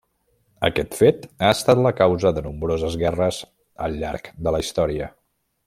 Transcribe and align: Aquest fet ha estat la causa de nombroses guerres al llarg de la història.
Aquest 0.69 0.95
fet 1.01 1.27
ha 1.33 1.51
estat 1.57 1.83
la 1.87 1.91
causa 1.99 2.31
de 2.37 2.43
nombroses 2.47 2.97
guerres 3.03 3.43
al 3.89 3.99
llarg 4.05 4.33
de 4.49 4.57
la 4.57 4.65
història. 4.67 5.15